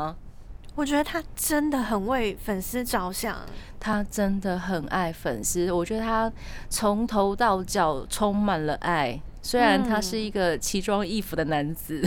[0.81, 3.37] 我觉得他真的很为粉丝着想。
[3.78, 6.33] 他真的很爱粉丝，我觉得他
[6.70, 9.20] 从头到脚充满了爱。
[9.43, 12.03] 虽然他是一个奇装异服的男子，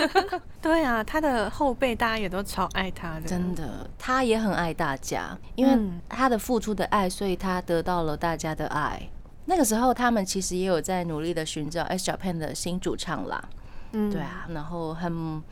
[0.60, 9.00] 对啊，他的后辈大家也都超爱他的，真的，他也很爱大家，因为嗯他的付出的爱，所以他得到了大家的爱。
[9.46, 13.42] 那个时候，他们其实也有在努力的寻找 S Japan 的新主唱啦。
[13.92, 15.42] 嗯对，啊，然后很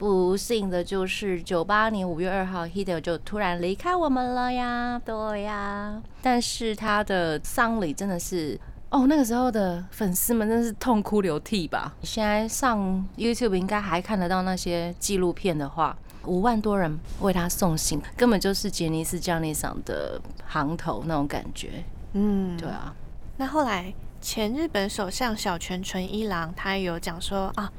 [0.00, 6.00] 不幸的就是九八年五月二号，Hideo 就突然离开我们了呀，对呀。
[6.22, 8.58] 但是他的丧礼真的是。
[8.88, 11.94] 哦，那个时候的粉丝们真是痛哭流涕吧？
[12.02, 15.94] 现在上 YouTube 应该还看得到那些纪录片的话，
[16.24, 21.84] 五万多人为他送行，根本就是杰尼斯 Johnny 桑的行头那种感觉。
[22.14, 22.94] 嗯，对啊，
[23.36, 23.92] 那后来
[24.22, 27.70] 前日本首相小泉纯一郎他也有讲说啊，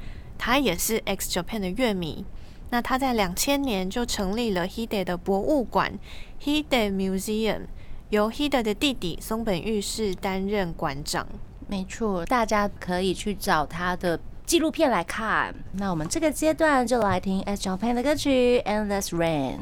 [0.44, 2.24] 他也是 X Japan 的乐迷。
[2.70, 5.96] 那他在两千年就成立了 Hide 的博物馆
[6.42, 7.66] Hide Museum，
[8.08, 11.24] 由 Hide 的弟弟松本裕士担任馆长。
[11.68, 15.54] 没错，大家可以去找他的纪录片来看。
[15.74, 19.58] 那我们这个阶段就来听 X Japan 的歌曲《Endless Rain》。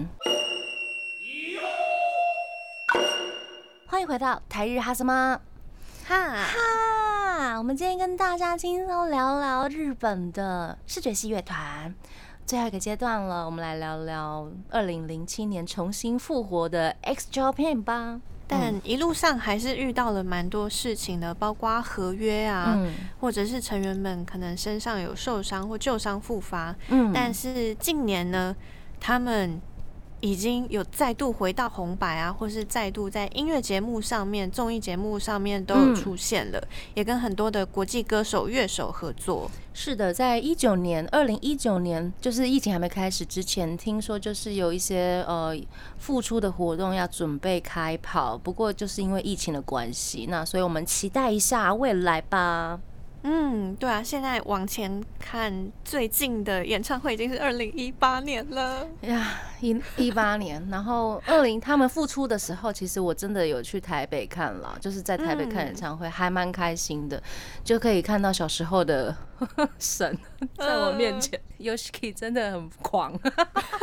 [3.85, 5.39] 欢迎回到台日哈什么
[6.07, 6.80] 哈，哈？
[7.61, 11.95] 我们今天跟大家轻松聊聊日本的视觉系乐团。
[12.47, 18.19] 最后一个阶段了，我们来聊聊二零零七年重新复活的 X Japan 吧。
[18.49, 26.75] 但一路上还是遇到了蛮多事情的，包括合约啊，嗯或者是成员们可能身上有受伤或旧伤复发。
[26.89, 28.57] 嗯但是近年呢，
[28.99, 29.61] 他们
[30.21, 36.63] 已经有再度回到红白啊，或是再度在音乐节目上面、综艺节目上面都有嗯出现了，
[36.95, 39.51] 也跟很多的国际歌手、乐手合作。
[39.73, 45.57] 是的，在一九年，二零一九年，就是疫情还没开始之前，听说就是有一些呃
[45.97, 52.81] 付出的活动要准备开跑，不过就是因为疫情的关系，那所以我们期待一下未来吧。
[53.23, 58.87] 嗯，对啊，现在往前看，最近的演唱会已经是二零一八年了。
[59.03, 67.23] 呀，一一八年，然后二零他们复出的时候，其实我真的有去台北看了，就是在台北看演唱会，还蛮开心的，
[67.63, 69.15] 就可以看到小时候的
[69.79, 70.17] 神
[70.57, 73.13] 在我面前、y o s h i k i 真的很狂，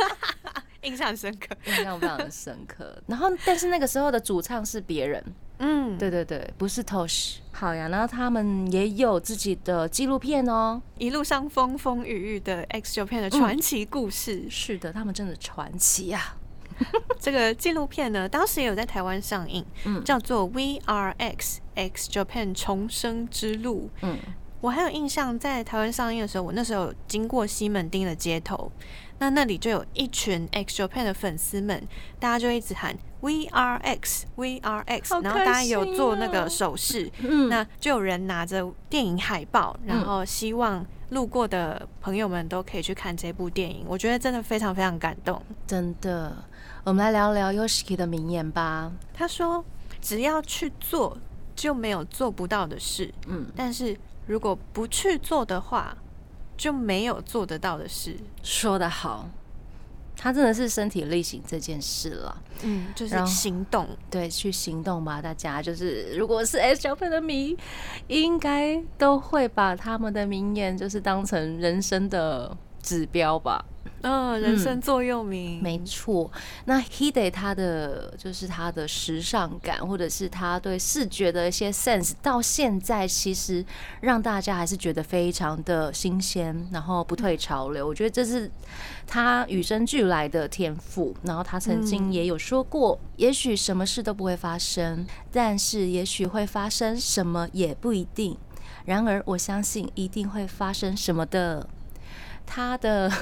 [0.82, 1.56] 印象深刻。
[1.64, 3.00] 印象非常的深刻。
[3.06, 5.22] 然后，但是那个时候的主唱是别人，
[5.58, 7.36] 嗯，对对对，不是 Tosh。
[7.52, 10.80] 好呀，然后他们也有自己的纪录片哦。
[10.98, 14.46] 一路上风风雨雨的 X 九片的传奇故事。
[14.48, 16.36] 是的，他们真的传奇啊。
[17.18, 23.90] 这个纪录片呢，当时也有在台湾上映，嗯叫做《We Are X X Japan 重生之路》。
[24.02, 24.16] 嗯，
[24.60, 28.70] 我还有印象，在台湾上映的时候，我那时候有经过西门町的街头，
[29.18, 31.82] 那那里就有一群 X Japan 的粉丝们，
[32.20, 43.84] 大家就一直喊 We Are X We Are X，好然后大家有做那哦个手势，嗯那就有人拿着电影海报，然后希望路过的朋友们都可以去看这部电影。
[43.88, 45.40] 我觉得真的非常非常感动。
[45.66, 46.36] 真的，
[46.84, 48.92] 我们来聊聊 Yoshiki 的名言吧。
[49.12, 49.64] 他说
[50.00, 51.16] ：“只要去做，
[51.56, 53.96] 就没有做不到的事；嗯，但是
[54.26, 55.96] 如果不去做的话，
[56.56, 58.16] 就没有做得到的事。
[58.42, 59.28] 说得好，
[60.18, 62.42] 他真的是身体力行这件事了。
[62.62, 63.88] 嗯，就是行动。
[64.10, 67.56] 对，去行动吧，大家就是，如果是 S 小粉的迷，
[68.08, 73.64] 应该都会把他们的名言就是当成人生的指标吧。
[74.02, 75.62] 嗯，人生座右铭。
[75.62, 76.30] 没错，
[76.66, 83.64] 那 Hide 他的就是他的时尚感，或者是他对视觉的一些 sense，到现在其实
[84.00, 87.86] 让大家还是觉得非常的新鲜，然后不退潮流。
[87.86, 88.50] 我觉得这是
[89.06, 91.14] 他与生俱来的天赋。
[91.22, 98.36] 然后他曾经也有说过，也许什么事都不会发生，但是也许会发生什么也不一定。
[98.84, 101.68] 然而，我相信一定会发生什么的。
[102.46, 103.12] 他的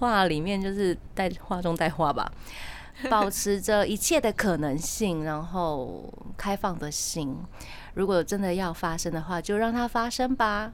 [0.00, 2.32] 画里面就是带画中带画吧，
[3.08, 7.36] 保持着一切的可能性，然后开放的心。
[7.94, 10.72] 如果真的要发生的话，就让它发生吧。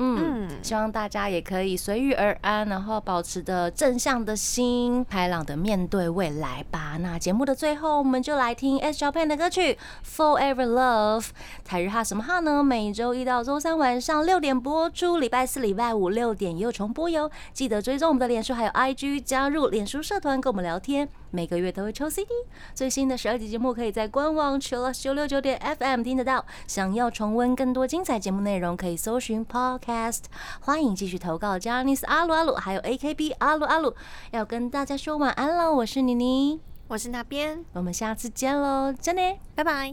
[0.00, 6.96] 嗯，希望大家也可以随遇而安，然后保持着正向的心，开朗的面对未来吧。
[7.00, 9.74] 那节目的最后，我们就来听 S Japan 的歌曲
[10.06, 11.20] 《Forever Love》。
[11.64, 12.62] 台日哈什么哈呢？
[12.62, 17.28] 每周一到周三晚上六点播出，礼拜四、礼拜五六点也有重播哟。
[17.52, 21.08] 记得追踪我们的脸书还有 IG，加入脸书社团跟我们聊天。
[21.30, 22.28] 每个月都会抽 CD，
[22.74, 26.44] 最新的十二集节目可以在官网 l l 九六九点 FM 听得到。
[26.66, 30.24] 想要重温更多精彩节目内容，可以搜寻 Podcast。
[30.60, 33.94] 欢迎继续投稿 j a n i c e 阿鲁阿鲁，还有 AKB 阿鲁阿鲁。
[34.30, 39.22] 要跟大家说晚安了，我是妮妮，我是那边，我们下次见喽，真的。
[39.54, 39.92] 拜拜。